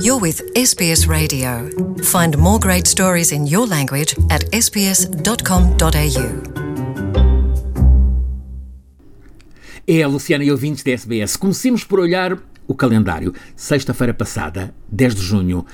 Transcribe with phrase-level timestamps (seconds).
[0.00, 1.68] You're with SBS Radio.
[2.02, 5.92] Find more great stories in your language at sbs.com.au.
[9.86, 11.36] É a Luciana e ouvintes da SBS.
[11.36, 13.34] Comecemos por olhar o calendário.
[13.56, 15.66] Sexta-feira passada, 10 de junho,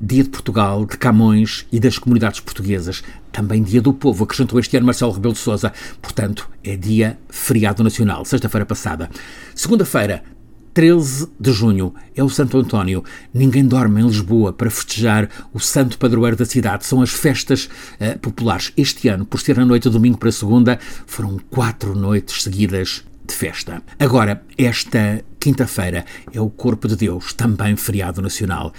[0.00, 3.04] Dia de Portugal, de Camões e das comunidades portuguesas.
[3.30, 5.72] Também Dia do Povo, acrescentou este ano Marcelo Rebelo de Sousa.
[6.00, 9.08] Portanto, é dia feriado nacional, sexta-feira passada.
[9.54, 10.24] Segunda-feira,
[10.74, 13.04] 13 de junho é o Santo António.
[13.32, 16.86] Ninguém dorme em Lisboa para festejar o santo padroeiro da cidade.
[16.86, 17.68] São as festas
[18.00, 18.72] uh, populares.
[18.76, 23.34] Este ano, por ser a noite de domingo para segunda, foram quatro noites seguidas de
[23.34, 23.82] festa.
[23.98, 28.72] Agora, esta quinta-feira é o Corpo de Deus, também feriado nacional.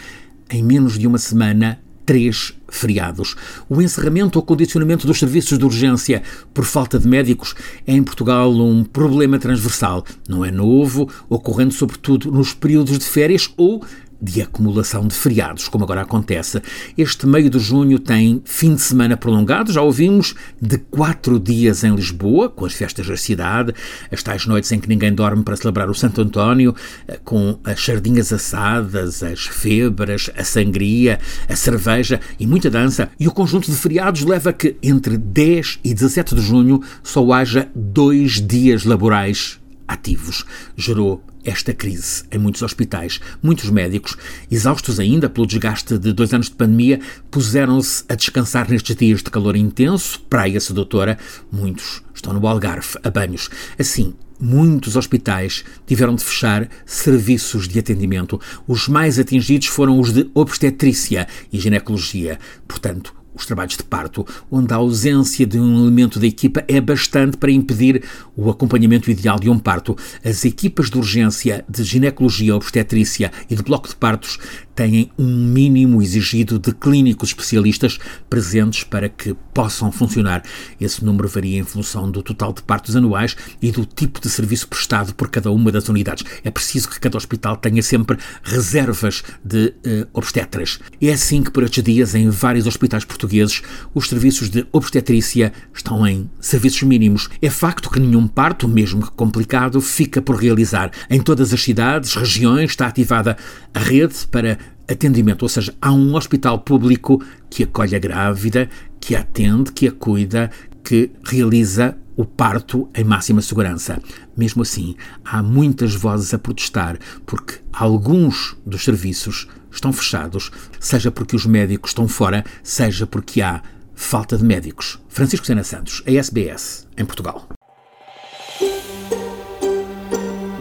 [0.50, 3.36] Em menos de uma semana, três feriados.
[3.70, 7.54] O encerramento ou condicionamento dos serviços de urgência por falta de médicos
[7.86, 10.06] é em Portugal um problema transversal.
[10.28, 13.84] Não é novo, ocorrendo sobretudo nos períodos de férias ou
[14.24, 16.62] de acumulação de feriados, como agora acontece.
[16.98, 21.94] Este meio de junho tem fim de semana prolongado, já ouvimos, de quatro dias em
[21.94, 23.74] Lisboa, com as festas da cidade,
[24.10, 26.74] as tais noites em que ninguém dorme para celebrar o Santo António,
[27.06, 33.10] eh, com as sardinhas assadas, as febras, a sangria, a cerveja e muita dança.
[33.20, 37.30] E o conjunto de feriados leva a que entre 10 e 17 de junho só
[37.34, 40.46] haja dois dias laborais ativos.
[40.78, 43.20] Gerou esta crise em muitos hospitais.
[43.42, 44.18] Muitos médicos,
[44.50, 47.00] exaustos ainda pelo desgaste de dois anos de pandemia,
[47.30, 51.18] puseram-se a descansar nestes dias de calor intenso, praia sedutora.
[51.52, 53.50] Muitos estão no Algarve, a banhos.
[53.78, 58.40] Assim, muitos hospitais tiveram de fechar serviços de atendimento.
[58.68, 62.40] Os mais atingidos foram os de obstetrícia e ginecologia.
[62.68, 67.38] Portanto, os trabalhos de parto, onde a ausência de um elemento da equipa é bastante
[67.38, 68.04] para impedir
[68.36, 69.96] o acompanhamento ideal de um parto.
[70.24, 74.40] As equipas de urgência de ginecologia, obstetrícia e de bloco de partos
[74.76, 78.00] têm um mínimo exigido de clínicos especialistas
[78.30, 80.44] presentes para que possam funcionar.
[80.80, 84.68] Esse número varia em função do total de partos anuais e do tipo de serviço
[84.68, 86.26] prestado por cada uma das unidades.
[86.44, 90.80] É preciso que cada hospital tenha sempre reservas de uh, obstetras.
[91.02, 93.62] É assim que por estes dias, em vários hospitais portugueses,
[93.94, 97.30] os serviços de obstetrícia estão em serviços mínimos.
[97.42, 100.92] É facto que nenhum parto, mesmo que complicado, fica por realizar.
[101.10, 103.38] Em todas as cidades, regiões, está ativada
[103.74, 104.58] a rede para
[104.90, 109.88] atendimento, ou seja, há um hospital público que acolhe a grávida, que a atende, que
[109.88, 110.52] a cuida,
[110.84, 114.02] que realiza o parto em máxima segurança.
[114.38, 121.36] Mesmo assim, há muitas vozes a protestar porque alguns dos serviços estão fechados, seja porque
[121.36, 123.62] os médicos estão fora, seja porque há
[123.96, 125.00] falta de médicos.
[125.08, 127.48] Francisco Sena Santos, a SBS, em Portugal.